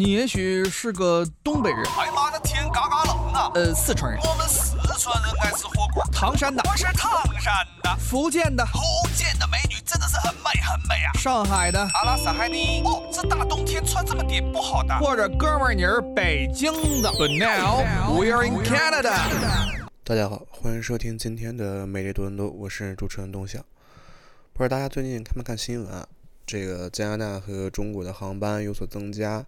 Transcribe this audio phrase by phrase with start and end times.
[0.00, 3.52] 你也许是个东北人，哎妈的天嘎嘎冷啊！
[3.54, 6.02] 呃，四川人，我们四川人爱吃火锅。
[6.10, 8.80] 唐山的，我是唐山的，福建的，福
[9.14, 11.12] 建的美女真的是很美很美啊！
[11.18, 12.80] 上海的，阿拉斯海尼。
[12.82, 14.98] 哦，这大冬天穿这么点不好的。
[15.00, 16.72] 或者哥们儿你是北京
[17.02, 17.10] 的。
[17.10, 17.84] But now
[18.18, 19.12] we're in Canada。
[20.02, 23.58] 大家好，欢迎收听今天的美丽多伦多，我是主持人东晓。
[24.54, 26.06] 不知道大家最近看没看新闻啊？
[26.46, 29.44] 这个加拿大和中国的航班有所增加，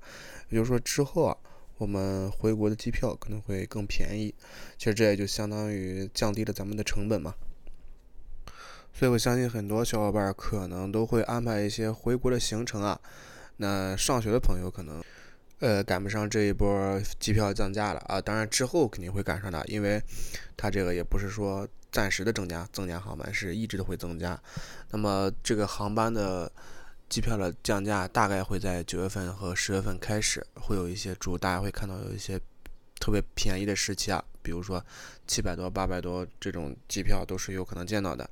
[0.53, 1.37] 也就是说之后啊，
[1.79, 4.35] 我们回国的机票可能会更便宜。
[4.77, 7.35] 其实这也就相当于降低了咱们的成本嘛。
[8.93, 13.00] 所以我相信很多小伙伴可能都会安排一些回国的行程啊。
[13.57, 15.03] 那上学的朋友可能
[15.61, 19.99] 呃赶不上这一波机票降价了啊，当然之后肯定会赶上的，因为
[20.55, 24.39] 它这个也不是说暂时的增加，增加航班是一直都会增加。
[24.91, 26.53] 那么这个航班的。
[27.12, 32.41] 机票的降价大概会在九月份和十月份开始，会有一些主，大家会看到有一些
[32.98, 34.82] 特别便宜的时期啊，比如说
[35.27, 38.27] 七百多、八百多这种机票都是有可能见到的。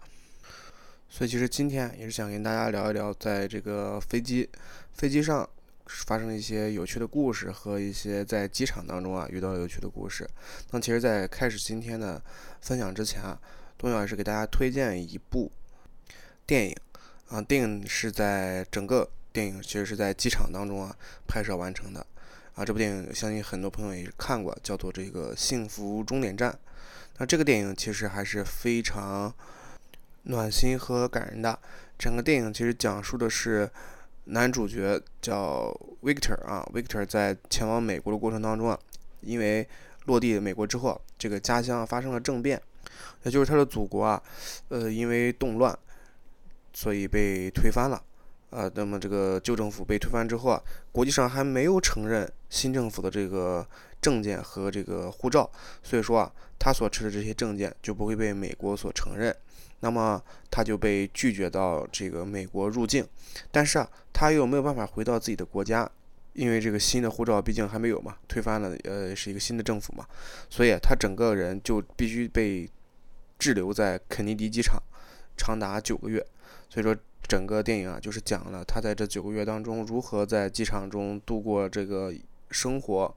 [1.10, 4.48] 所以其实今天也是想跟大家聊一聊，在这个飞机
[4.94, 5.46] 飞机上
[5.84, 10.26] 发生一些有趣的故事和一些在机场当中啊遇到有趣的故事。
[10.70, 12.22] 那其实，在开始今天的
[12.62, 13.38] 分享之前啊，
[13.76, 15.52] 东阳也是给大家推荐一部
[16.46, 16.74] 电影。
[17.30, 20.92] 啊，电影是在整个电影其实是在机场当中啊
[21.28, 22.04] 拍摄完成的，
[22.56, 26.50] 啊，这部电影相信很多朋友也看过，叫做这个《幸福终点站》。
[27.18, 29.32] 那这个电影其实还是非常
[30.24, 31.56] 暖心和感人的。
[31.96, 33.70] 整个电影其实讲述的是
[34.24, 35.72] 男主角叫
[36.02, 38.76] Victor 啊，Victor 在前往美国的过程当中啊，
[39.20, 39.68] 因为
[40.06, 42.60] 落地美国之后，这个家乡发生了政变，
[43.22, 44.20] 也就是他的祖国啊，
[44.66, 45.78] 呃，因为动乱。
[46.72, 48.02] 所以被推翻了，
[48.50, 53.66] 呃，那么这个旧政府被推翻之后啊，国际上还没有承认新政府的这个
[54.00, 55.50] 证件和这个护照，
[55.82, 59.34] 所以说啊，他所持的这些证件就不会被美国所承认，
[59.80, 63.06] 那么他就被拒绝到这个美国入境，
[63.50, 65.88] 但是啊，他又没有办法回到自己的国家，
[66.32, 70.06] 因为这个新的护照毕竟还没有嘛，推翻了，呃，是一个新的政府嘛，
[70.48, 72.68] 所以他整个人就必须被
[73.38, 74.82] 滞留在肯尼迪机场，
[75.36, 76.24] 长达九个月。
[76.70, 76.96] 所以说，
[77.28, 82.14] 整个电影啊，就是讲了他在这九个月当中如何在机场中度过这个
[82.50, 83.14] 生活，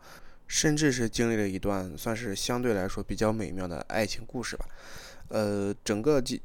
[0.48, 4.66] 甚至是经历了一段算是相对来说比较美妙的爱情故事吧。
[5.30, 6.42] 呃，整个机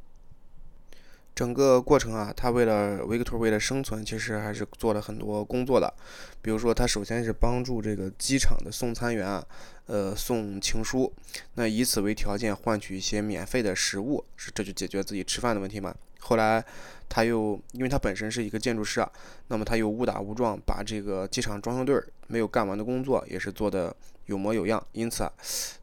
[1.39, 5.95] 整个过程啊，他为了维克托为了生存，其实还是做了很多工作的。
[6.43, 9.47] 比如说，他首先是帮助这个机场的送餐员啊，
[9.87, 11.15] 呃，送情书，
[11.55, 15.95] 那以此为条件换取一些免费的食物，是这就解决自己吃饭的问题嘛。
[16.19, 16.65] 后来。
[17.11, 19.11] 他又，因为他本身是一个建筑师啊，
[19.47, 25.33] 那么他又误打误撞把这个机场装修队没有干完的工作也是做的有模有样，因此啊，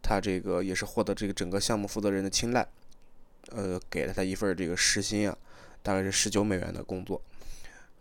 [0.04, 2.64] 他这个也是获得这个整个项目负责人的青睐，
[3.52, 5.38] 呃，给了他一份这个时薪啊，
[5.84, 7.22] 大概是十九美元的工作，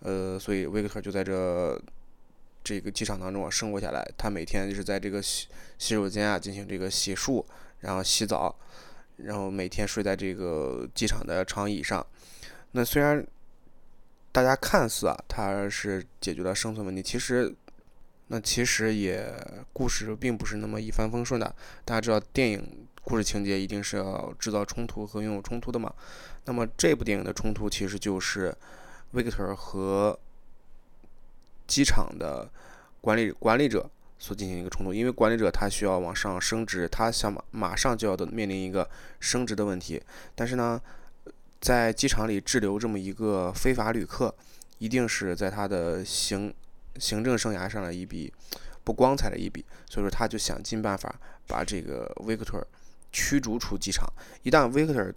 [0.01, 1.81] 呃，所以维克特就在这
[2.63, 7.45] 这个机场当中啊生活下来，他每天就是在这个洗洗手间啊进行这个洗漱，
[7.81, 8.55] 然后洗澡，
[9.17, 12.05] 然后每天睡在这个机场的长椅上。
[12.73, 13.25] 那虽然
[14.33, 17.55] 大家看似啊，他是解决了生存问题，其实
[18.29, 19.33] 那其实也
[19.73, 21.55] 故事并不是那么一帆风顺的。
[21.85, 25.93] 大家知道，电影故事情节一定是要制造冲突和拥有冲突的嘛。
[26.47, 28.55] 那么这部电影的冲突其实就是
[29.13, 30.19] Victor 和
[31.67, 32.51] 机场的
[33.01, 33.89] 管理管理者
[34.19, 38.89] 所进行一个冲突，因为管理者他需要往上升职，他想马马上就要的面临一个
[39.21, 40.03] 升职的问题，
[40.35, 40.81] 但是呢。
[41.61, 44.35] 在机场里滞留这么一个非法旅客，
[44.77, 46.53] 一定是在他的行
[46.99, 48.31] 行政生涯上的一笔
[48.85, 52.63] 不光彩的一笔，所以说他就想尽办法把这个维克托
[53.15, 54.05] 驱逐出机场。
[54.43, 55.15] 一旦维克特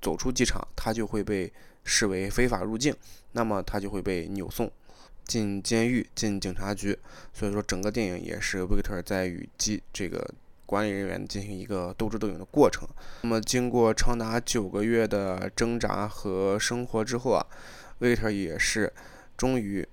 [0.00, 1.50] 走出机场，他就会被
[1.82, 2.94] 视为非法入境，
[3.32, 4.70] 那么他就会被扭送
[5.24, 6.98] 进监狱、进警察局。
[7.32, 10.34] 所以说，整个电影也是维克特在与机这个。
[10.66, 12.88] 管理人员进行一个斗智斗勇的过程。
[13.20, 17.46] 那么，经过长达九个月的挣扎和生活之后啊，
[17.98, 18.90] 维克特也是
[19.36, 19.86] 终于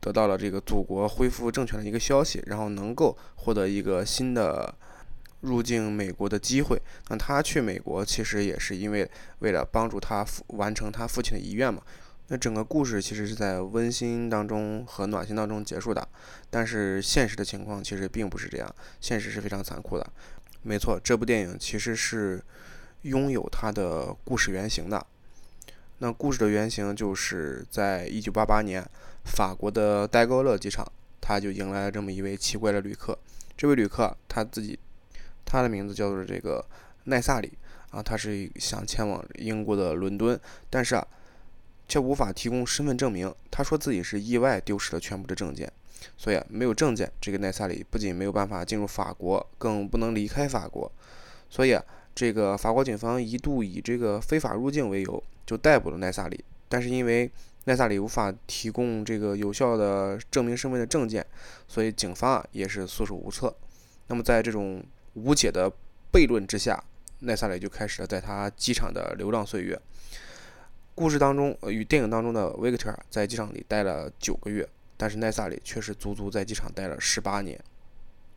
[0.00, 4.74] 得到了这个祖国恢复政权的一个消息，然后能够获得一个新的
[5.40, 6.80] 入境美国的机会。
[7.08, 11.82] 那他去美国其实也是因为为了帮助他父完成他父亲的遗愿嘛。
[12.30, 16.06] 那整个故事其实是在温馨当中和暖心当中结束的，
[16.50, 20.06] 但是现实的情况其实并不是这样，现实是非常残酷的。
[20.60, 22.42] 没错，这部电影其实是
[23.02, 25.06] 拥有它的故事原型的。
[26.00, 28.84] 那故事的原型就是在一九八八年，
[29.24, 30.86] 法国的戴高乐机场
[31.20, 33.18] 他就迎来了这么一位奇怪的旅客。
[33.56, 34.78] 这位旅客他自己，
[35.48, 36.62] 他的名字叫做这个
[37.04, 37.50] 奈萨里
[37.90, 41.06] 啊，他是想前往英国的伦敦，但是啊，
[41.88, 43.34] 却无法提供身份证明。
[43.50, 45.72] 他说自己是意外丢失了全部的证件，
[46.18, 50.92] 所以啊没有证件，这个奈萨里不仅没有办法进入法国，更不能离开法国。
[51.48, 51.82] 所以啊，
[52.14, 56.44] 这个法国警方一度以这个非法入境为由，就逮捕了奈萨里。
[56.68, 57.30] 但是因为
[57.64, 61.24] 奈萨里无法提供这个有效的证明身份的证件，
[61.66, 63.54] 所以警方啊也是束手无策。
[64.08, 64.82] 那么在这种
[65.24, 65.70] 无解的
[66.12, 66.82] 悖论之下，
[67.20, 69.80] 奈萨里就开始了在他机场的流浪岁月。
[70.94, 77.58] 故事当中与电影当中的维克特在机场里待了九个月，但是奈萨里却是足足在机场待了十八年。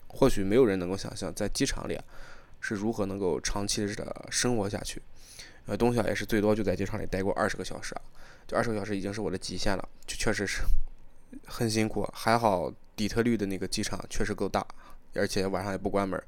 [0.07, 2.00] 或许没有人能够想象在机场里。
[2.63, 5.01] 是如何能够长期的生活下去？
[5.66, 8.01] 呃，东晓也是最多就在机场里待过二十个小时啊，
[8.48, 10.62] 就二十个小时已经是我的极限了，就确实是
[11.48, 12.07] 很辛苦。
[12.13, 14.63] 还好底特律的那个机场确实够大，
[15.16, 16.24] 而且晚上也不关门。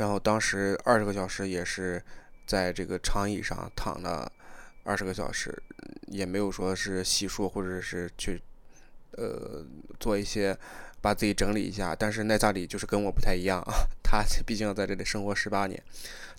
[0.00, 2.02] 然后当时二十个小时也是
[2.46, 4.30] 在这个长椅上躺了
[4.82, 5.62] 二十个小时，
[6.06, 8.40] 也没有说是洗漱或者是去
[9.12, 9.64] 呃
[10.00, 10.56] 做一些。
[11.02, 13.72] 把自己整理一下，但是奈萨里就是跟我不太一样啊，
[14.04, 15.82] 他毕竟在这里生活十八年，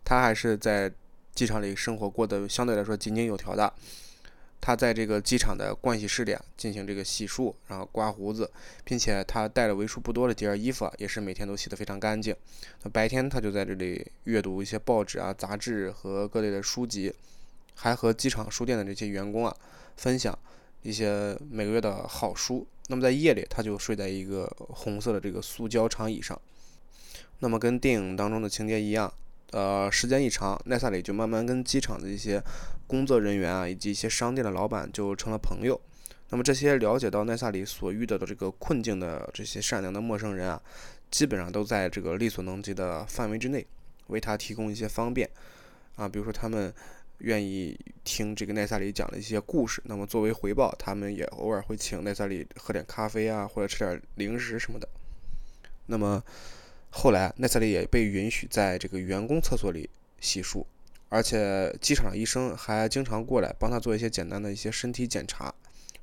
[0.05, 0.91] 他还是在
[1.33, 3.73] 机场里生活过得相对来说井井有条的。
[4.61, 8.49] 他在这个机场的盥洗室里啊进行这个洗漱，然后刮胡子，
[8.83, 12.35] 并且他带了为数不多的几件衣服啊，也是每天都洗得非常干净。
[12.83, 17.11] 那白天他就在这里阅读一些报纸啊、杂志和各类的书籍，
[17.73, 19.55] 还和机场书店的这些员工啊
[19.97, 20.37] 分享
[20.83, 22.67] 一些每个月的好书。
[22.87, 26.39] 那么在夜里，他就睡在一个红色的这个塑胶长椅上。
[27.39, 29.11] 那么跟电影当中的情节一样，
[29.51, 32.41] 呃，时间一长，奈萨里就慢慢跟机场的一些
[32.87, 35.79] 工作人员啊，以及一些商店的老板就成了朋友。
[36.29, 40.61] 那么这些了解到奈萨里所遇到的这个困境的这些善良的陌生人啊，
[41.09, 43.65] 基本上都在这个力所能及的范围之内，
[44.07, 45.29] 为他提供一些方便
[45.95, 46.73] 啊，比如说他们。
[47.23, 54.89] 愿意听这个奈萨里讲的一些故事，那么作为回报，他们也偶尔会请奈萨里喝点咖啡啊，或者吃点零食什么的。
[55.85, 56.19] 那么
[56.91, 59.89] 后来，奈萨里也被允许在这个员工厕所里
[60.19, 60.65] 洗漱，
[61.09, 65.53] 而且机场的医生还经常过来帮他做一些简单的一些身体检查。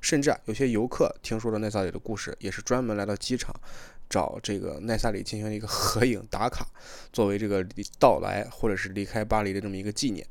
[0.01, 3.53] 甚至啊，有些游客听说了奈萨里的故事，也是专门来到机场
[4.09, 6.65] 找这个奈萨里进行一个合影打卡，
[7.11, 7.65] 作为这个
[7.99, 10.25] 到来或者是离开巴黎的这么一个纪念。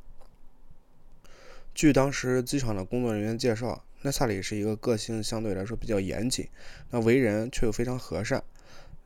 [1.74, 6.48] 据当时机场的工作人员介绍，奈萨里是一个个性相对来说比较严谨，
[6.90, 8.42] 那为人却又非常和善，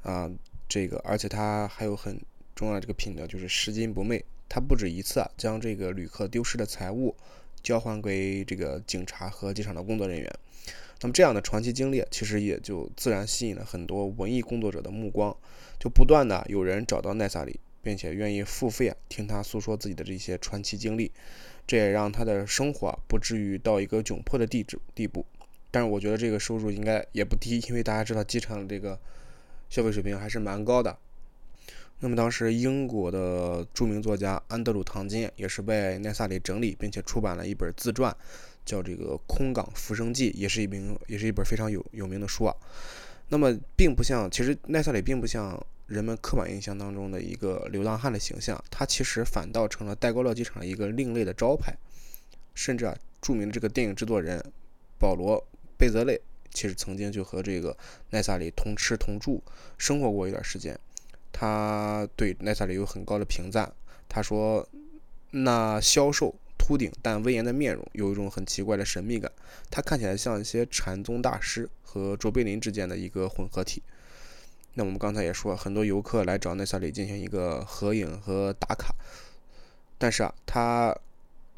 [0.02, 0.30] 啊，
[0.72, 2.18] 这个而且他还有很
[2.54, 4.24] 重要的这个品德，就是拾金不昧。
[4.48, 7.14] 他不止一次啊将这个旅客丢失的财物
[7.62, 10.32] 交还给这个警察和机场的工作人员。
[11.02, 15.36] 那么这样的传奇经历，其实也就自然吸引了很多文艺工作者的目光，
[15.78, 21.12] 就不断的有人找到奈萨里，并且愿意付费啊听他诉说自己的这些传奇经历。
[21.66, 25.26] 这也让他的生活不至于到一个窘迫的地址地步，
[25.70, 28.98] 但是我觉得这个收入应该也不低，因为大家知道机场的这个
[29.72, 30.94] 消费水平还是蛮高的。
[32.00, 38.14] 那么当时英国的著名作家安德鲁·唐金也是被奈萨里整理并且出版了一本自传，
[38.66, 42.54] 叫这个《空港浮生记》，也是一名也是一本非常有有名的书啊。
[43.30, 45.58] 那么并不像，其实奈萨里并不像。
[45.88, 51.76] 人们刻板印象当中的一个流浪汉的形象，他其实反倒成了戴高乐机场一个另类的招牌。
[52.54, 54.42] 甚至啊，著名的这个电影制作人
[54.98, 55.36] 保罗·
[55.76, 56.18] 贝泽勒，
[56.52, 57.76] 其实曾经就和这个
[58.10, 59.42] 奈萨里同吃同住，
[59.78, 60.78] 生活过一段时间。
[61.32, 63.70] 他对奈萨里有很高的评价。
[64.08, 64.68] 他说
[65.32, 69.32] ：“那消瘦、秃顶但威严的面容，有一种很奇怪的神秘感。
[69.70, 73.82] 他看起来像一些禅宗大师和卓别林之间的一个混合体。”
[74.74, 78.94] 那我们刚才也说，很多游客来找奈萨里进行一个合影和打卡，
[79.98, 80.96] 但是啊，他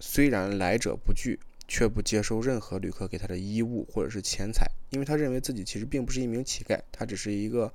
[0.01, 7.73] 虽然来者不拒，却不接受任何旅客给他的衣物或者是钱财，因为他认为自己其实并不是一名乞丐，他只是一个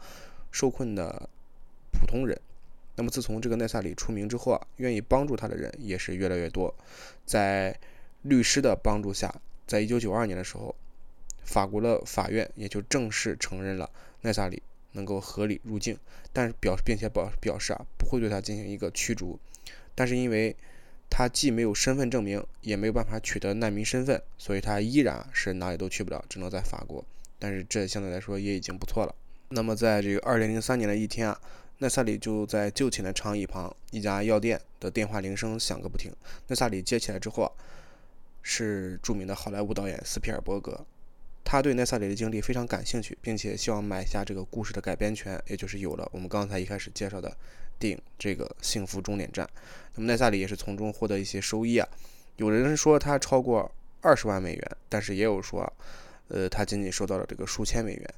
[0.52, 1.30] 受困的
[1.92, 2.40] 普通人。
[2.96, 6.74] 那么自从这个奈萨里出名之后啊，愿意帮助他的人也是越来越多。
[7.26, 7.80] 在
[8.24, 9.34] 律师的帮助下，
[9.66, 10.76] 在一九九二年的时候，
[11.44, 13.90] 法国的法院也就正式承认了
[14.22, 14.62] 奈萨里。
[14.94, 15.96] 能够合理入境，
[16.34, 19.40] 但是表并且表表示啊不会对他进行一个驱逐，
[19.94, 20.54] 但是因为
[21.10, 27.04] 他既没有身份证明，也没有办法取得难民身份，所以他依然是哪里都去不了，只能在法国。
[27.38, 29.16] 但是这相对来说也已经不错了。
[29.50, 31.40] 那么在这个二零零三年的一天啊，
[31.80, 36.12] 奈萨里就在就寝的长椅旁，一家药店的电话铃声响个不停。
[36.48, 37.52] 奈萨里接起来之后啊，
[38.44, 40.86] 是著名的好莱坞导演斯皮尔伯格。
[41.44, 47.36] 他对奈萨里的经历非常感兴趣，并且希望买下这个故事的改编权，也就是有了我们刚才一开始介绍的
[47.80, 49.46] 电影这个《幸福终点站》。
[49.96, 51.88] 那么奈萨里也是从中获得一些收益啊，
[52.38, 53.72] 有人说他超过
[54.02, 55.72] 二十万美元，但是也有说，
[56.28, 58.14] 呃，他仅仅收到了这个数千美元。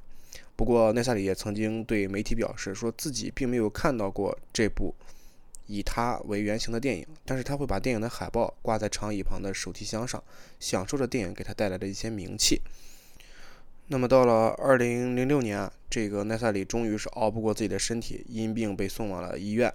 [0.54, 4.94] 不过奈萨里也曾经对媒体表示，说自己并没有看到过这部
[5.66, 10.22] 以他为原型的电影，但是他会把电影的海报挂在长椅旁的手提箱上，
[10.60, 12.60] 享受着电影给他带来的一些名气。
[13.92, 19.70] 那么到了二零零六年啊，这个奈萨里终于是熬不过自己的身体，因病被送往了医院。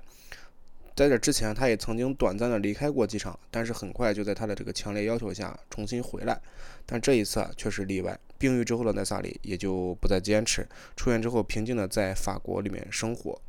[0.95, 6.41] 在这之前，他也曾经短暂的离开过机场，但是很快就在他的这个强烈要求下重新回来。
[6.83, 8.19] 但这一次啊，却是例外。
[8.39, 13.39] 病愈之后的奈萨里也就不再坚持，出院之后平静的在法国里面生活。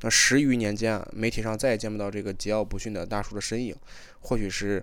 [0.00, 3.76] 那十余年间啊，媒体上再也见不到这个桀骜不驯的大叔的身影，
[4.20, 4.82] 或许是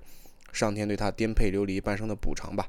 [0.54, 2.68] 上天对他颠沛流离半生的补偿吧。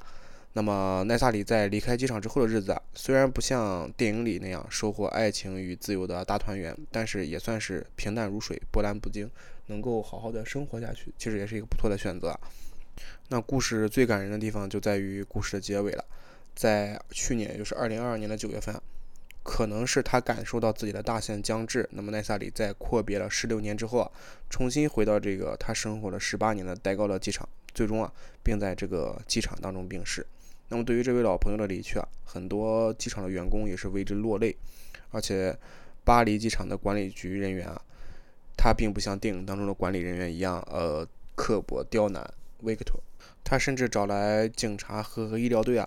[0.55, 9.31] 那么奈萨里在离开机场之后的日子啊，虽然不像电影里那样收获爱情与自由的大团圆，但是也算是平淡如水、波澜不惊，
[9.69, 12.39] 能够好好的生活下去，其实也是一个不错的选择。
[13.29, 16.05] 那故事最感人的地方就在于故事的结尾了，
[16.55, 18.79] 在去年，就是二零二二年的九月份，
[19.43, 24.11] 可能是他感受到自己的大限将至，那么奈萨里在阔别了十六年之后啊，
[24.51, 30.27] 重新回到这个他生活了十八年的戴高乐机场，最终啊，并在这个机场当中病逝。
[30.73, 34.57] 那么对于这位老朋友的离去啊，很多机场的员工也是为之落泪，
[35.11, 35.55] 而且
[36.03, 37.79] 巴黎机场的管理局人员啊，
[38.57, 42.27] 他并不像电影当中的管理人员一样，呃，刻薄刁难
[42.61, 42.99] 维克托，
[43.45, 45.87] 他甚至找来警察和医疗队啊，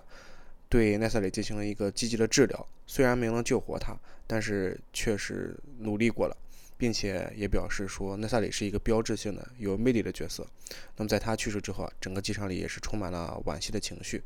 [0.68, 3.92] 对奈萨里进行了一个积极的治疗，虽然没能救活他，
[4.24, 6.36] 但是确实努力过了，
[6.78, 10.46] 并且也表示说奈萨里是一个标志性的有魅力的角色。
[10.96, 14.22] 那么在他去世之后啊，整个机场里也是充满了惋惜的情绪。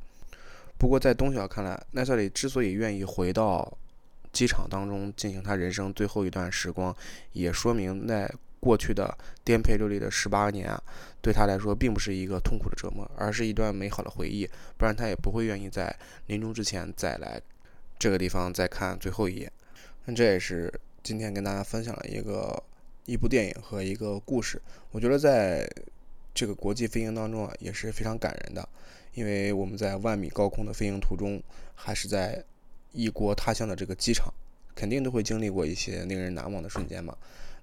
[0.80, 3.70] 不过，在东晓看来，奈瑟里之所以愿意回到
[4.32, 6.96] 机场当中进行他人生最后一段时光，
[7.32, 10.82] 也说明在过去的颠沛流离的十八年啊，
[11.20, 14.48] 对他来说并不是一个痛苦的折磨，而是一段美好的回忆。
[14.78, 15.94] 不然他也不会愿意在
[16.28, 17.38] 临终之前再来
[17.98, 19.52] 这个地方再看最后一眼。
[20.06, 20.72] 那这也是
[21.02, 22.58] 今天跟大家分享了一个
[23.04, 24.58] 一部电影和一个故事。
[24.92, 25.70] 我觉得在
[26.40, 28.66] 这个国际飞行当中啊，也是非常感人的。
[29.12, 31.38] 因为我们在万米高空的飞行途中，
[31.74, 32.42] 还是在
[32.92, 34.32] 异国他乡的这个机场，
[34.74, 37.14] 肯定都会经历过一些令人难忘的瞬间嘛。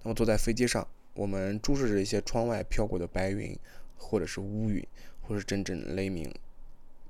[0.04, 3.58] 那么坐在飞机上，我们注视着一些窗外飘过的白云，
[3.98, 4.86] 或者是乌云，
[5.24, 6.32] 或者是阵阵雷鸣，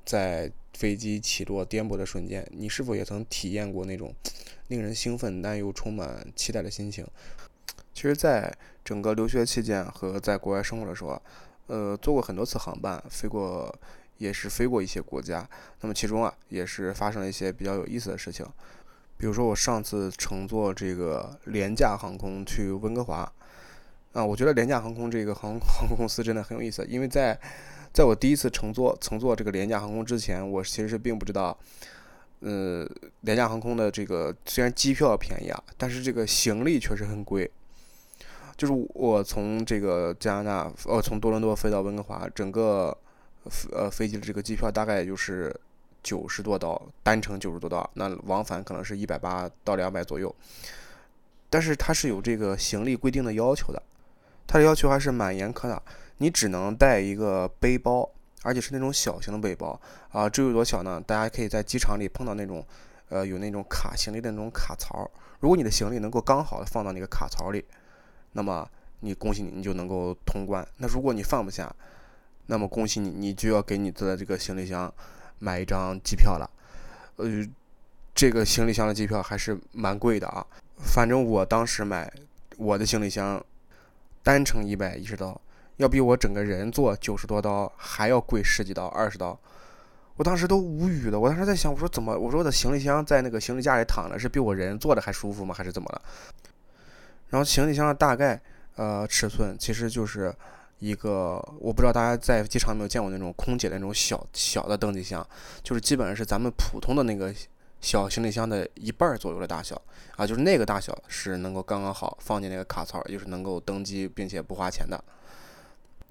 [0.06, 4.16] 在飞机起落颠簸的瞬间，你是否也曾体验过那种
[4.70, 7.06] 令人兴奋但又充满期待的心情？
[7.94, 8.56] 其实，在
[8.86, 11.20] 整个留学期间和在国外生活的时候，
[11.68, 13.74] 呃，坐过很多次航班，飞过。
[14.20, 15.48] 也是飞过一些国家，
[15.82, 18.44] 那么其中啊也是发生了一些比较有意思的事情，
[19.16, 23.32] 比如说我上次乘坐这个廉价航空去温哥华，
[24.14, 27.40] 啊，我觉得廉价航空这个航 航空公司真的很有意思，因为在
[27.94, 31.56] 在我第一次乘坐乘坐这个廉价航空之前，我其实并不知道，
[32.40, 32.90] 呃，
[33.22, 37.52] 廉价航空的这个虽然机票便宜啊，但是这个行李确实很贵，
[38.58, 42.98] 就是我从这个加拿大，呃，从多伦多飞到温哥华，整个。
[43.72, 45.58] 呃，飞机的这个机票大概就是
[46.04, 50.36] 九十多刀，单程九十多刀，那往返可能是一百八到两百左右。
[51.50, 53.82] 但是它是有这个行李规定的要求的，
[54.46, 55.82] 它的要求还是蛮严苛的。
[56.18, 58.10] 你只能带一个背包，
[58.44, 59.80] 而且是那种小型的背包
[60.12, 60.28] 啊。
[60.28, 61.02] 这有多小呢？
[61.08, 62.62] 大家可以在机场里碰到那种，
[63.08, 65.10] 呃，有那种卡行李的那种卡槽。
[65.40, 67.64] 如果你的行李能够刚好的放到那个卡槽里，
[68.38, 70.66] 那么你恭喜你，你就能够通关。
[70.78, 71.76] 那如果你放不下，
[72.46, 74.94] 那么恭喜你，你就要给你的这个行李箱
[75.40, 76.48] 买一张机票了。
[77.16, 77.26] 呃，
[78.14, 80.46] 这个行李箱的机票还是蛮贵的啊。
[80.78, 82.14] 反正我当时买
[82.58, 83.44] 我的行李箱
[84.22, 85.42] 单程一百一十刀，
[85.78, 89.36] 要比我整个人坐九十多刀还要贵十几刀、二十刀。
[90.16, 91.20] 我当时都无语了。
[91.20, 92.16] 我当时在想，我说怎么？
[92.16, 95.56] 我说我的行李箱在那个行李架里躺着，是比我人坐的还舒服吗？
[95.56, 96.02] 还是怎么了？
[97.30, 98.42] 然后行李箱的大概
[98.76, 100.34] 呃尺寸其实就是。
[100.80, 105.28] 一个我不知道大家在机场有没有见过那种空姐的那种小小的登机箱，
[105.64, 107.34] 就是基本上是咱们普通的那个
[107.82, 109.82] 小行李箱的一半左右的大小
[110.18, 115.04] 啊，就是那个大小是能够刚刚好放进那个卡槽，就是能够登机并且不花钱的。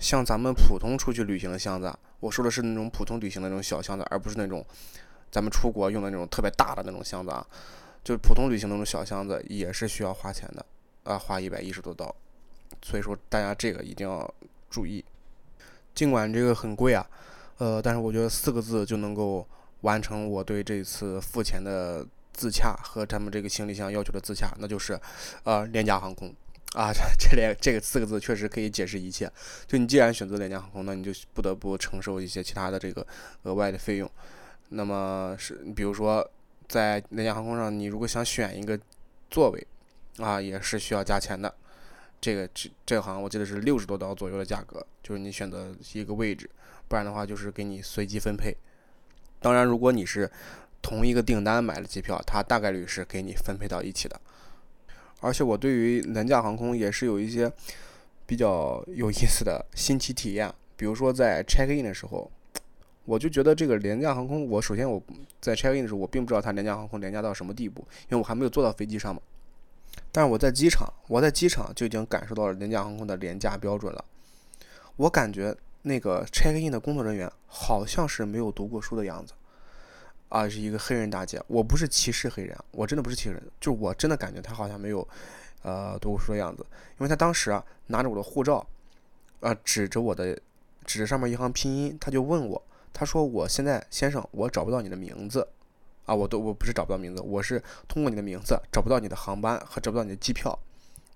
[0.00, 4.66] 像咱们普通出去旅行的箱子，我说的是那种普通旅行的那种小箱子，而不是那种
[5.30, 7.46] 咱们出国用的那种特别大的那种箱子啊，
[8.02, 10.66] 就是普通旅行那种小箱子也是需要花钱的
[11.06, 12.14] 啊，花一百一十多刀。
[12.82, 14.34] 所以说大家这个一定要。
[14.68, 15.02] 注意，
[15.94, 17.08] 尽管这个很贵啊，
[17.58, 19.46] 呃，但是我觉得四个字就能够
[19.82, 25.00] 完成我对这次付钱的自洽和他们这个行李箱要求的自洽，那就是
[25.44, 26.34] 呃廉价航空
[26.74, 29.30] 啊， 这连这个四个字确实可以解释一切。
[29.66, 33.06] 就你既然选择廉价航空，那你就不得不承受一些其他的这个
[33.44, 34.10] 额外的费用。
[34.70, 36.28] 那么是比如说
[36.68, 38.78] 在廉价航空上，你如果想选一个
[39.30, 39.66] 座位
[40.18, 41.52] 啊，也是需要加钱的。
[42.20, 46.48] 这个这这行我记得是六十多刀左右的价格，就是你选择一个位置，
[46.88, 48.56] 不然的话就是给你随机分配。
[49.38, 50.28] 当然，如果你是
[50.80, 54.18] 同一个订单买了机票，它大概率是给你分配到一起的。
[55.20, 57.52] 而且我对于廉价航空也是有一些
[58.26, 62.30] 比较有意思的新奇体验，比如说在 check in 的时候，
[63.04, 65.00] 我就觉得这个廉价航空，我首先我
[65.40, 69.20] 在 check in 的时候，我并不知道它廉价航空廉价到什么地步，因为我还没有坐到飞机上嘛。
[70.16, 74.02] 但是我在机场，我在机场就已经感受到了廉价航空的廉价标准了。
[74.96, 79.34] 我感觉那个 check in 的工作人员好像是没有读过书的样子，
[80.30, 81.38] 啊，是一个黑人大姐。
[81.48, 85.06] 我不是歧视黑人，我真的不是歧视人，就我真的感觉她好像没有，
[85.60, 86.64] 呃，读过书的样子。
[86.92, 88.66] 因为她当时啊拿着我的护照，
[89.40, 90.34] 啊，指着我的，
[90.86, 95.46] 指着上面一行拼音，他就问我，他说：“我现在先生，我找不到你的名字。”
[96.06, 100.58] 啊，我都我不是找不到名字，我是通过你的名字找不到你的航班和找不到你的机票。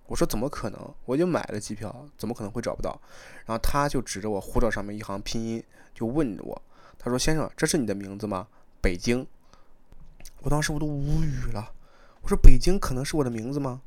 [0.06, 0.94] 我说怎么可能？
[1.04, 3.00] 我已经买了机票，怎么可能会找不到？
[3.46, 5.62] 然后他就指着我护照上面一行拼音，
[5.94, 6.60] 就问我，
[6.98, 8.48] 他说：“先生，这是你的名字吗？
[8.80, 9.24] 北京。”
[10.42, 11.72] 我当时我都无语了，
[12.22, 13.80] 我说：“北京可能是我的名字吗？”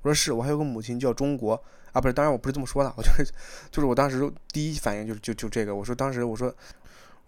[0.00, 1.62] 我说：“是，我还有个母亲叫中国
[1.92, 3.24] 啊，不是，当然我不是这么说的，我就是
[3.70, 6.50] 就是我当时第一反应就是就就这个，我说当时我说。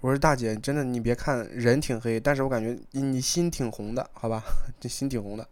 [0.00, 4.42] 我说大姐，真的，你别看人挺黑，但是我感觉你心挺红的，好吧？
[4.80, 5.46] 这心挺红的。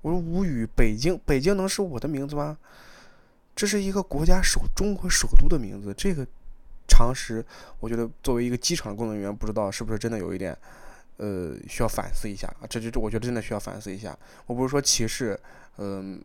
[0.00, 2.56] 我说无语，北京，北京能是我的名字吗？
[3.54, 6.26] 这是一个国家首，中国首都的名字，这个
[6.88, 7.44] 常识，
[7.78, 10.56] 我觉得作为一个机场工作人员，不知道是不是真的有一点，
[11.18, 12.66] 呃，需要反思一下啊。
[12.68, 14.16] 这就这，我觉得真的需要反思一下。
[14.46, 15.38] 我不是说歧视。
[15.76, 16.22] 嗯，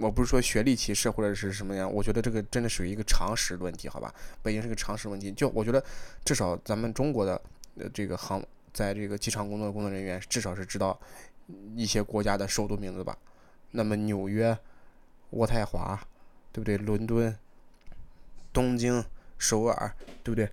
[0.00, 4.14] 我不是说学历歧视或者是什么样，我觉得这个真的属于一个常识的问题，好吧？
[4.42, 5.84] 北京是个常识问题，就我觉得
[6.24, 7.38] 至少咱们中国的
[7.78, 10.98] 呃这个航在这个机场工作的工作人员至少是知道
[11.74, 13.18] 一些国家的首都名字吧？
[13.72, 14.56] 那么纽约、
[15.32, 16.00] 渥太华，
[16.50, 16.78] 对不对？
[16.78, 17.36] 伦敦、
[18.50, 19.04] 东京、
[19.36, 20.50] 首尔，对不对？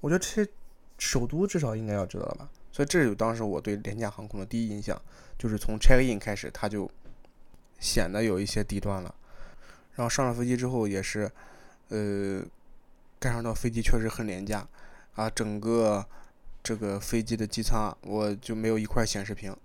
[0.00, 0.50] 我觉得这些
[0.98, 2.50] 首都至少应该要知道了吧？
[2.72, 5.00] 所以这就当时我对廉价航空的第一印象，
[5.38, 6.90] 就是从 check in 开始，他就。
[7.78, 9.14] 显得有一些低端了，
[9.94, 11.30] 然后上了飞机之后也是，
[11.88, 12.42] 呃，
[13.18, 14.66] 感受到飞机确实很廉价
[15.14, 16.04] 啊，整个
[16.62, 19.56] 这个飞机的机舱我就没有一块显示屏，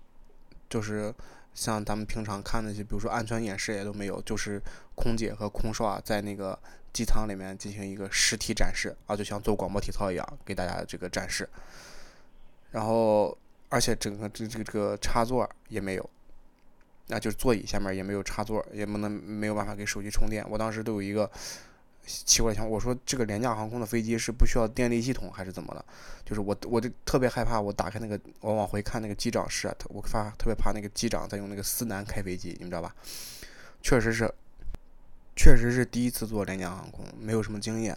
[0.68, 1.12] 就是
[1.54, 4.60] 像咱们平常看那些，比如说安全演示也都没有，就是
[4.94, 6.58] 空姐和空少啊在那个
[6.92, 11.48] 机舱里面进行一个实体展示啊，就像做广播体操一样给大家这个展示，
[12.70, 13.36] 然后
[13.68, 16.10] 而且整个这这个这个插座也没有。
[17.08, 20.44] 那就是座椅下面也没有插座，也不能没有办法给手机充电。
[20.48, 21.30] 我当时都有一个
[22.06, 25.84] 奇怪想，我说这个廉价航空的飞机是不需要电力系统还是怎么了？
[26.24, 32.94] 就是我我就特别害怕，我打开那个我往回看那个机长室，我发特别怕那个机长在用那个思南开飞机，你们知道吧？
[33.82, 34.32] 确实是，
[35.36, 37.96] 确实是第一次坐廉价航空，没有什么经验。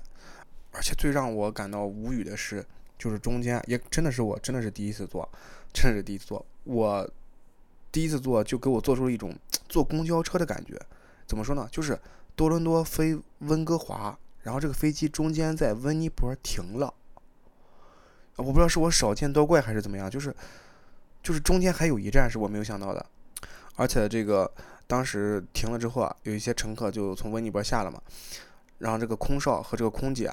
[0.71, 2.65] 而且最让我感到无语的是，
[2.99, 5.27] 就是中间也真的是我真的是第一次坐，
[5.71, 7.09] 真的是第一次坐我。
[7.95, 9.33] 第一次坐就给我做出了一种
[9.69, 10.77] 坐公交车的感觉，
[11.25, 11.65] 怎么说呢？
[11.71, 11.97] 就是
[12.35, 16.93] 多伦多飞温哥华，然后这个飞机中间在温尼伯停了，
[18.35, 20.35] 我不知道是我少见多怪还是怎么样，就是
[21.23, 23.05] 就是中间还有一站是我没有想到的，
[23.77, 24.51] 而且这个
[24.87, 28.01] 当时停了之后啊，有一些乘客就从温尼伯下了嘛，
[28.79, 30.29] 然后这个空少和这个空姐，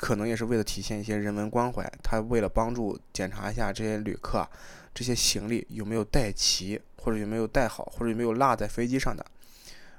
[0.00, 4.48] 可能也是为了体现一些人文关怀，他为了帮助检查一下这些旅客。
[4.94, 9.22] 这些行李有没有带齐，或者有没有带好，或者有没有落在飞机上的？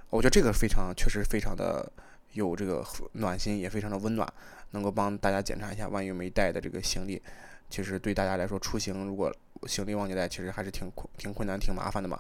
[0.10, 1.88] 我觉得这个非常，确实非常的
[2.34, 2.84] 有这个
[3.14, 4.28] 暖心，也非常的温暖，
[4.72, 7.22] 能够帮大家检查一下，万一没带的这个行李，
[7.70, 9.32] 其实对大家来说出行，如果
[9.68, 12.20] 行李忘记带，其实还是挺困、挺困难、挺麻烦的嘛。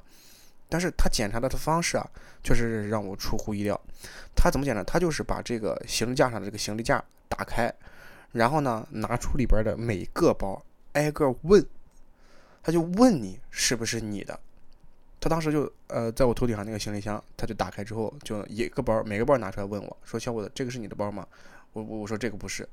[0.69, 2.07] 但是他检查的方式啊，
[2.43, 3.79] 确实让我出乎意料。
[4.33, 4.81] 他怎么检查？
[4.83, 7.73] 他就是把这个行李架上的这个行李架打开，
[8.33, 11.65] 然后呢，拿出里边的每个包，挨个问。
[12.63, 14.39] 他就问你是不是你的，
[15.19, 21.27] 他当时就呃在我头顶上那个行李箱，他就打开之后就一个包每个包拿出来问我说小伙子这个是你的包吗？
[21.73, 22.69] 我我我说这个不是，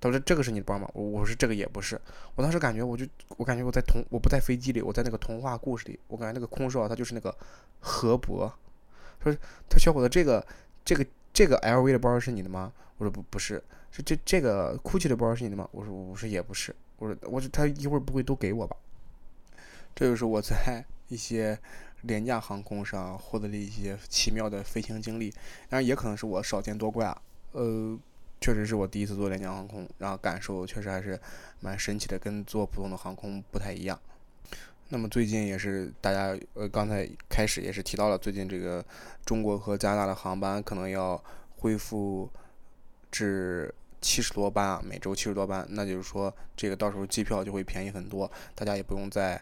[0.00, 0.88] 他说这个是你的包吗？
[0.94, 2.00] 我我说这个也不是。
[2.36, 3.04] 我当时感觉我就
[3.36, 7.36] 我感觉我在童我不在飞机里，我在那个童话故事里，我感觉那个空少他就是那个
[7.80, 8.52] 河伯，
[9.24, 9.34] 说
[9.68, 10.46] 他小伙子这个
[10.84, 12.72] 这个这个 LV 的包是你的吗？
[12.98, 13.60] 我说不不是，
[13.92, 15.68] 是这这个 GUCCI 的包是你的吗？
[15.70, 16.74] 我说我说也不是。
[16.98, 18.74] 我说我说他一会儿不会都给我吧？
[19.94, 21.58] 这就是我在 一些
[22.02, 25.30] 廉价航空上获得了一些奇妙的飞行经历，
[25.68, 27.22] 当然也可能是我少见多怪啊。
[27.52, 27.98] 呃，
[28.40, 31.20] 确实是我第一次坐廉价航空，然后感受确实还是
[31.60, 34.00] 蛮神奇的，跟坐普通的航空不太一样。
[34.88, 38.84] 那么最近也是大家呃刚才开始也是提到了，最近这个
[39.24, 41.22] 中国和加拿大的航班可能要
[41.58, 42.30] 恢复
[43.10, 49.40] 至七十多班啊，每周七十多班，那就是说这个到时候机票就会便宜很多，大家也不用再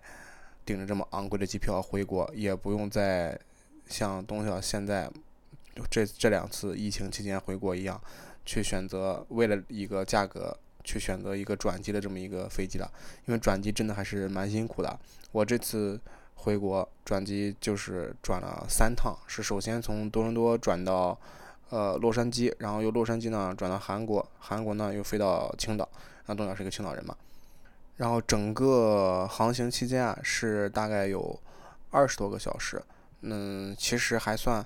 [0.65, 3.37] 订着这么昂贵的机票回国，也不用再
[3.89, 5.11] 像东晓现在
[5.91, 8.01] 这这两次疫情期间回国一样，
[8.45, 10.57] 去选择为了一个价格。
[10.83, 12.91] 去选择一个转机的这么一个飞机了，
[13.27, 14.99] 因为转机真的还是蛮辛苦的。
[15.31, 16.01] 我这次
[16.35, 21.17] 回国转机就是转了三趟，是首先从多伦多转到
[21.71, 25.89] 呃洛杉矶，然后由洛杉矶呢转到韩国，韩国呢又飞到青岛。
[26.27, 27.17] 然后东晓是一个青岛人嘛，
[27.97, 31.41] 然后整个航行期间啊是大概有
[31.91, 32.81] 二十多个小时，
[33.23, 34.65] 嗯，其实还算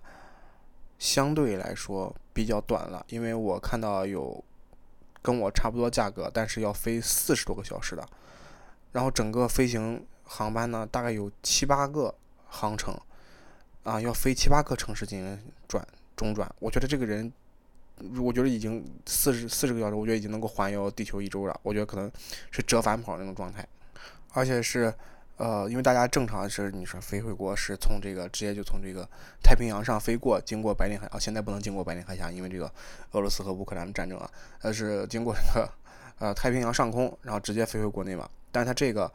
[0.98, 4.44] 相对来说比较短了，因为我看到有。
[5.22, 8.06] 跟我差不多价格，但是要飞四十多个小时的，
[8.92, 12.14] 然后整个飞行航班呢，大概有七八个
[12.46, 12.94] 航程，
[13.84, 15.82] 啊，要飞七八个城市进行转
[16.16, 16.52] 中转。
[16.58, 17.32] 我觉得这个人，
[18.20, 21.60] 我觉得已经四十四十个小时，我觉得已经能够环游地球一周了。
[21.62, 22.10] 我觉得可能
[22.50, 23.66] 是折返跑那种状态，
[24.32, 24.92] 而且是。
[25.36, 29.04] 呃，因为大家正常是你说飞回国是从这个直接就从这个
[29.42, 32.72] 太平洋上飞过，经过白令海啊，现在不能经过白令海峡，因为这个
[33.10, 35.68] 俄罗斯和乌克兰的战争啊，它是经过这个
[36.20, 38.30] 呃太平洋上空，然后直接飞回国内嘛。
[38.52, 39.12] 但是他这个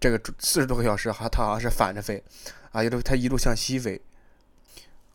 [0.00, 2.24] 这个四十多个小时，哈，他好像是反着飞
[2.72, 4.00] 啊，一路他一路向西飞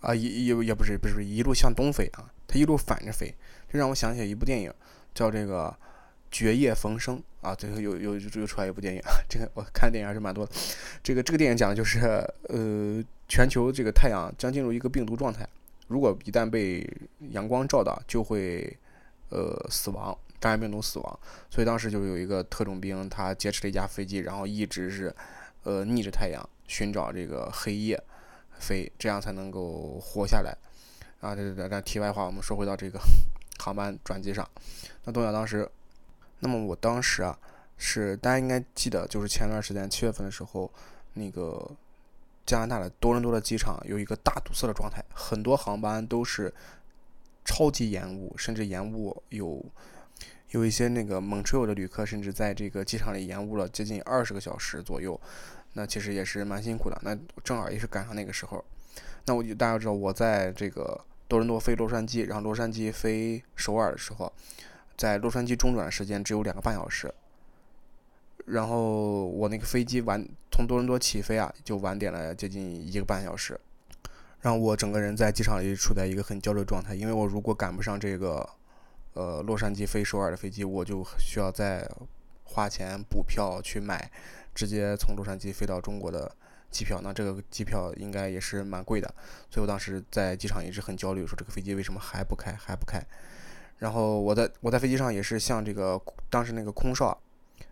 [0.03, 3.33] 啊，也也也不是不是一路向东飞啊，它一路反着飞，
[3.67, 4.71] 这让我想起一部电影，
[5.15, 5.75] 叫这个。
[6.35, 10.51] 绝夜逢生啊，最后又又又出来一部电影，这个我看电影还是蛮多的。
[11.03, 11.99] 这个这个电影讲的就是，
[12.49, 15.47] 呃，全球这个太阳将进入一个病毒状态，
[15.85, 16.83] 如果一旦被
[17.29, 18.75] 阳光照到，就会
[19.29, 21.19] 呃死亡，感染病毒死亡。
[21.51, 25.15] 所以当时就有一个特种兵，他劫持了一架飞机，然后一直是
[25.65, 28.03] 呃逆着太阳寻找这个黑夜
[28.63, 30.55] 飞，这样才能够活下来。
[31.19, 32.99] 啊，这这这题外话，我们说回到这个
[33.59, 34.49] 航班转机上，
[35.03, 35.69] 那东晓当时。
[36.39, 37.39] 那么我当时啊，
[37.77, 40.69] 是大家应该记得，就是前段时间七月份的时候，
[41.13, 41.71] 那个
[42.45, 46.53] 加拿大的多伦多的机场有一个大堵塞的状态，很多航班都是
[47.45, 49.63] 超级延误，甚至延误有
[50.49, 55.17] 有一些那个蒙特利的旅客，甚至在这个机场里延误了接近二十个小时左右，
[55.73, 56.97] 那其实也是蛮辛苦的。
[57.03, 58.63] 那正好也是赶上那个时候，
[59.25, 64.31] 那我就大家知道，我在这个多伦多飞洛杉矶，然后洛杉矶飞首尔的时候。
[64.95, 67.11] 在洛杉矶中转的时间只有两个半小时，
[68.45, 73.59] 然后我那个飞机晚从多伦多起飞啊，就晚点了接近一个半小时，
[74.41, 78.47] 让我整个人在机场里处在一个很焦虑状态，因为我如果赶不上这个
[79.13, 81.89] 呃洛杉矶飞首尔的飞机，我就需要再
[82.43, 84.11] 花钱补票去买
[84.53, 86.31] 直接从洛杉矶飞到中国的
[86.69, 89.07] 机票，那这个机票应该也是蛮贵的，
[89.49, 93.01] 所以我当时在机场一直很焦虑，说这个飞机为什么还不开还不开。
[93.79, 97.17] 然后我在我在飞机上也是向这个当时那个空少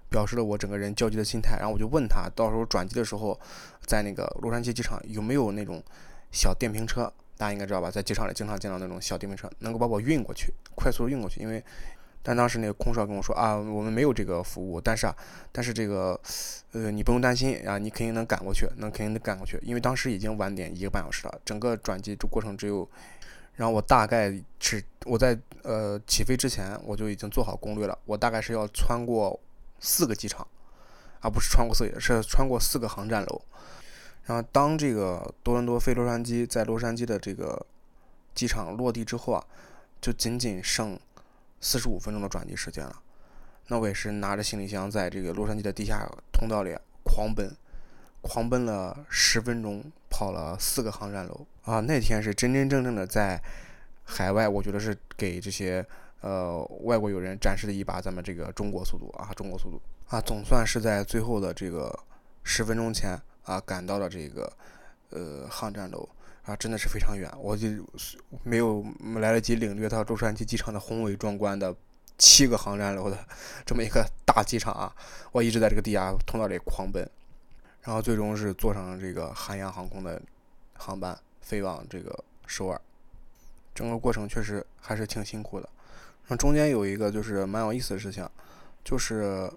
[0.09, 3.39] 表示了我整个人焦急的心态，然后我就问他，到时候转机的时候，
[3.85, 5.81] 在那个洛杉矶机场有没有那种
[6.31, 7.11] 小电瓶车？
[7.37, 11.41] 大家应该知道吧，在机场里经常见到那种小电瓶车，能够把我运过去，快速运过去。
[11.41, 11.63] 因为，
[12.23, 15.15] 但当时那个空少跟我说啊，我们没有这个服务，但是啊，
[15.51, 16.19] 但是这个，
[16.73, 22.87] 呃，你不用担心啊，你肯定能赶过去，能肯定能赶过去，因为当时已经晚点一个半小时了，整个转机这过程只有。
[23.55, 29.37] 然后我大概是我在呃起飞之前我就已经做好攻略了，我大概是要穿过
[29.79, 30.47] 四个机场，
[31.19, 33.41] 而不是穿过四个，是穿过四个航站楼。
[34.23, 37.63] 然后当这个多伦多飞洛杉矶在洛杉矶的这个
[38.33, 39.43] 机场落地之后啊，
[39.99, 40.97] 就仅仅剩
[41.61, 43.01] 四十五分钟的转机时间了。
[43.67, 47.49] 那我也是拿着行李箱在这个洛杉矶的地下通道里狂奔。
[48.23, 51.79] 狂奔了十分钟，跑了四个航站楼啊！
[51.79, 53.41] 那天是真真正正的在
[54.03, 55.83] 海外，我觉得是给这些
[56.19, 60.21] 呃外国友人展示了一把咱们这个中国速度啊，中国速度啊！
[60.21, 61.99] 总算是在最后的这个
[62.43, 64.53] 十分钟前啊赶到了这个
[65.09, 66.07] 呃航站楼
[66.43, 67.67] 啊，真的是非常远，我就
[68.43, 68.83] 没有
[69.19, 71.75] 来得及领略到洛杉矶机场的宏伟壮观的
[72.17, 73.17] 七个航站楼的
[73.65, 74.93] 这么一个大机场啊！
[75.31, 77.09] 我一直在这个地下通道里狂奔。
[77.83, 80.21] 然后最终是坐上这个韩阳航空的
[80.73, 82.79] 航班飞往这个首尔，
[83.73, 85.67] 整个过程确实还是挺辛苦的。
[86.27, 88.29] 那中间有一个就是蛮有意思的事情，
[88.83, 89.51] 就是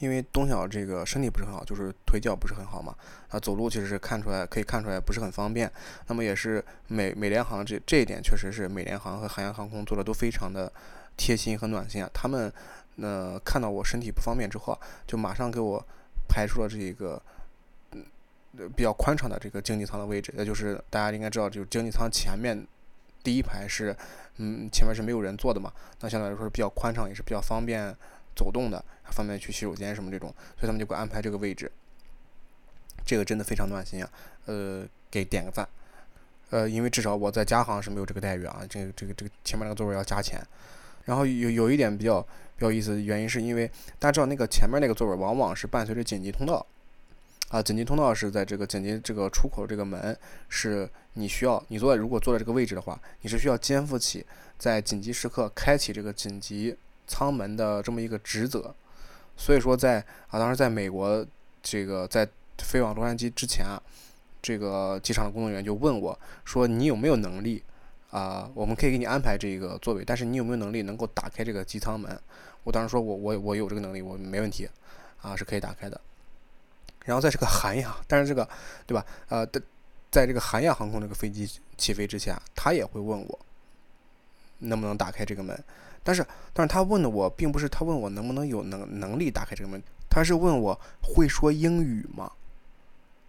[0.00, 2.94] 因为东晓这个身体不是很好，就是腿脚不是很好嘛，
[3.28, 5.70] 啊，走路其实是看出来可以看出来不是很方便。
[6.08, 10.72] 那么也是美美联航这这一点确实是美联航和海洋航空做的都非常的
[11.18, 12.10] 贴心和暖心啊。
[12.14, 12.50] 他们
[12.96, 15.86] 呃看到我身体不方便之后，就马上给我
[16.26, 17.20] 排出了这一个
[17.92, 18.02] 嗯
[18.74, 22.66] 比较宽敞的这个经济舱的位置，也就是大家应该知道，就是经济舱前面
[23.22, 23.94] 第一排是
[24.38, 27.94] 嗯前面是没有人坐的嘛，那相对来说是比较宽敞，也是比较方便。
[28.34, 31.70] 走动的，方便去洗手间什么这种，所以他们就给安排这个位置。
[33.04, 34.10] 这个真的非常暖心啊，
[34.46, 35.66] 呃，给点个赞。
[36.50, 40.40] 呃，因为至少我在家航是没有这个待遇啊，这个这个这个前面那个座位要加钱。
[41.06, 42.20] 然后有有一点比较
[42.56, 43.66] 比较意思的原因是因为
[43.98, 46.64] 大家知道那个前面那个座位往往是伴随着紧急通道
[47.48, 50.16] 啊，紧急通道是在这个紧急这个出口这个门
[50.48, 54.24] 是你需要你坐在如果坐在这个位置的话，你是需要肩负起
[54.58, 56.76] 在紧急时刻开启这个紧急。
[57.10, 58.72] 舱门的这么一个职责，
[59.36, 61.26] 所以说在啊，当时在美国
[61.60, 62.26] 这个在
[62.58, 63.82] 飞往洛杉矶之前啊，
[64.40, 67.60] 这个机场的工作人员就问我说：“你有没有能力
[68.12, 68.48] 啊？
[68.54, 72.16] 我们可以给你安排这个座位，但是你有没有能力能够打开这个机舱门？”
[72.62, 74.68] 我当时说：“我我我有这个能力，我没问题
[75.20, 76.00] 啊，是可以打开的。”
[77.04, 78.48] 然后在这个韩亚，但是这个
[78.86, 79.04] 对吧？
[79.28, 79.60] 呃，在
[80.10, 83.38] 在这个韩亚航空这个飞机起飞之前，他也会问我
[84.58, 85.58] 能不能打开这个门。
[86.02, 92.30] 但是，但是他问的我并不是他问我能不能有能能力打开这个门，他是问我会说英语吗？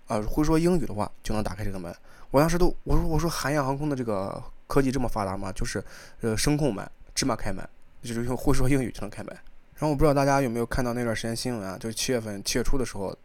[0.07, 1.93] 啊，会说英语的话就能打开这个门。
[2.31, 5.51] 我当时都我说我说韩亚航空的这个科技这么发达吗？
[5.51, 5.83] 就是
[6.21, 7.67] 呃声控门，芝麻开门，
[8.01, 9.33] 就是用会说英语就能开门。
[9.75, 11.77] 然后我不知道大家有没有看到那段时间新闻啊？
[11.77, 13.15] 就是七月份七月初的时候，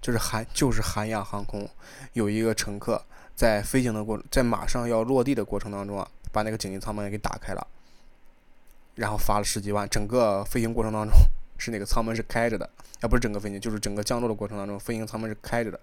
[0.00, 1.68] 就是韩就是韩亚航空
[2.12, 3.02] 有一个乘客
[3.34, 7.66] 在飞行的过在马上要落地的过程当中啊，把那个紧急舱门给打开了。
[8.94, 11.12] 然后罚了十几万，整个飞行过程当中
[11.58, 12.68] 是那个舱门是开着的，
[13.00, 15.80] 啊不是整个飞行，就是整个降落的过程当中，飞行舱门是开着的，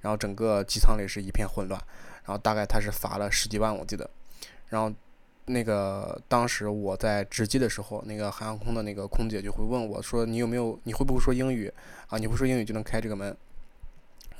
[0.00, 1.80] 然后整个机舱里是一片混乱，
[2.24, 4.08] 然后大概他是罚了十几万我记得，
[4.68, 4.92] 然后
[5.46, 11.72] 那个当时我在值机的时候，那个韩航空的那个空姐就会问我说你有没有你会不会说英语
[12.06, 12.16] 啊？
[12.18, 13.36] 你会说英语就能开这个门？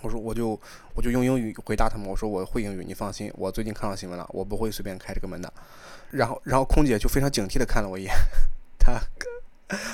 [0.03, 0.59] 我说我就
[0.95, 5.53] 我就用英语回答他们，我说我会英语，你放心，我最近看到新闻了，我不会随便开这个门的。
[6.11, 8.13] 然后，然后空姐就非常警惕的看了我一眼，
[8.79, 9.01] 她，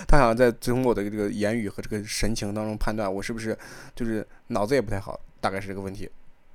[0.09, 3.57] 她好像在从我的这个言语和这个神情当中判断我是不是
[3.95, 6.11] 就是脑子也不太好，大概是这个问题。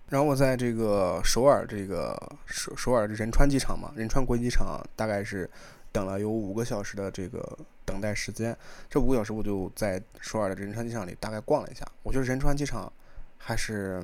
[0.09, 5.49] 然后我在这个首尔这个首首尔仁川机场嘛，仁川国际机场大概是
[5.91, 8.55] 等了有五个小时的这个等待时间。
[8.89, 12.91] 这五个小时我就在首尔的仁川机场里大概逛了一下，我觉得仁川机场
[13.43, 14.01] 还是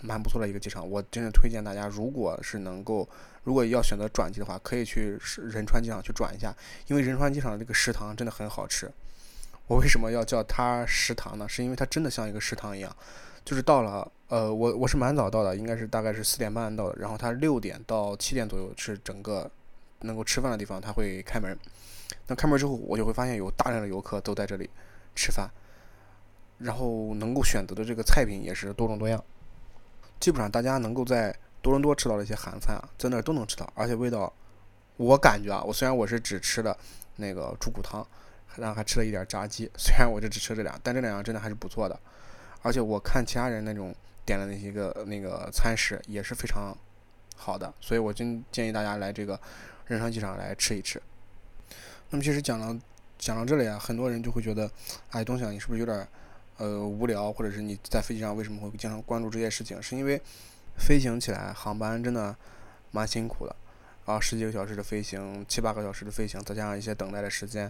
[0.00, 3.08] 蛮不错的一个机场，我真的推荐大家，如果是能够。
[3.44, 6.54] 如果要选择转机的话，可以去仁川机场去转一下，
[6.86, 8.90] 因为仁川机场的这个食堂真的很好吃。
[9.68, 11.48] 我为什么要叫它食堂呢？
[11.48, 12.94] 是因为它真的像一个食堂一样，
[13.46, 19.50] 就是到了，呃，我我是蛮早到的，应该是大概是四点半到的，然后它六点到七点左右是整个
[20.00, 21.56] 能够吃饭的地方，它会开门。
[22.26, 24.68] 那开门之后，我就会发现有大量的游客都在这里
[25.14, 25.48] 吃饭，
[26.58, 29.22] 然后能够选择的这个菜品也是多种多样，
[30.20, 31.34] 基本上大家能够在。
[31.60, 34.32] 多伦多吃到的一些韩餐啊，在那儿都能吃到，而且味道，
[34.96, 36.74] 我感觉啊，我虽然我是只吃了
[37.16, 38.06] 那个猪骨汤，
[38.54, 41.98] 然后还吃了一点炸鸡，虽然我就只吃这两，但这两样真的还是不错的。
[42.62, 43.92] 而且我看其他人那种
[44.24, 46.72] 点的那些个那个餐食也是非常
[47.34, 49.38] 好的，所以我真建议大家来这个
[49.86, 51.02] 仁川机场来吃一吃。
[52.10, 52.74] 那么其实讲到
[53.18, 54.70] 讲到这里啊，很多人就会觉得，
[55.10, 56.06] 哎，东想你是不是有点
[56.58, 59.82] 呃无聊，或者是你在飞机上为什么会经常关注这些事情？
[59.82, 60.20] 是因为。
[60.80, 62.36] 飞行起来，航班真的
[62.92, 63.56] 蛮辛苦的，
[64.04, 67.68] 啊，十几个小时的飞行，七八个小时的飞行，再加上一些等待的时间，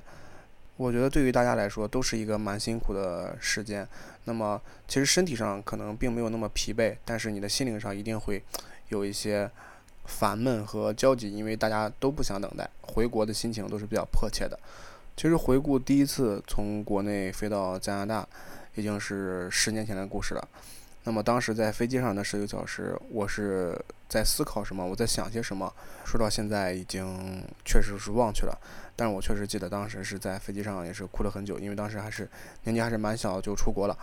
[0.77, 3.89] 我觉得对于大家来说都是一个蛮辛苦的时间。
[4.25, 8.45] 那么，其实身体上可能并没有那么疲惫，但是你的心灵上一定会
[8.91, 9.51] 有一些
[10.05, 14.61] 烦闷和焦急，因为大家都不想等待，回国的心情都是比较迫切的。
[15.17, 18.29] 其实回顾第一次从国内飞到加拿大，
[18.79, 20.49] 已经是十年前的故事了。
[21.05, 23.77] 那么当时在飞机上的十个小时，我是
[24.09, 24.85] 在思考什么？
[24.85, 25.73] 我在想些什么？
[26.05, 28.59] 说到现在已经确实是忘去了，
[28.95, 32.29] 但是我确实记得当时是在飞机上也是哭了很久，因为当时还是
[32.65, 33.97] 年纪还是蛮小就出国了，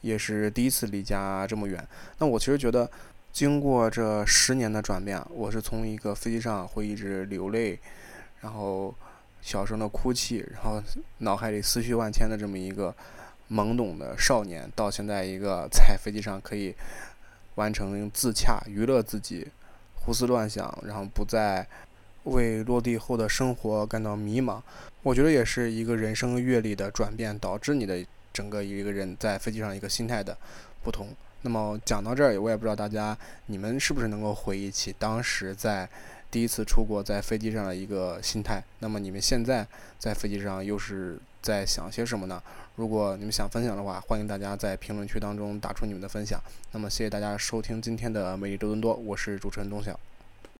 [0.00, 1.86] 也是第一次离家这么远。
[2.18, 2.90] 那我其实觉得，
[3.32, 7.78] 经过这十年的转变，我是从一个飞机上会一直流泪，
[8.40, 8.92] 然后
[9.42, 10.82] 小声的哭泣，然后
[11.18, 12.92] 脑海里思绪万千的这么一个。
[13.52, 16.74] 懵懂的少年，到现在一个在飞机上可以
[17.56, 19.46] 完成自洽、娱乐自己、
[19.94, 21.66] 胡思乱想，然后不再
[22.24, 24.62] 为落地后的生活感到迷茫。
[25.02, 30.36] 我觉得也是一个人生阅历的转变导致你的整个一个人在飞机上一个心态的
[30.82, 31.08] 不同。
[31.42, 35.88] 那么讲到这儿，我也不知道大家你们是不是能够回忆起当时在
[36.30, 38.62] 第一次出国在飞机上的一个心态。
[38.78, 39.66] 那么你们现在
[39.98, 42.40] 在飞机上又是在想些什么呢？
[42.74, 46.40] 如果你们想分享的话，欢迎大家在评论区当中打出你们的分享。
[46.72, 49.98] 那么谢谢大家收听今天的美丽周敦多，我是主持人东晓。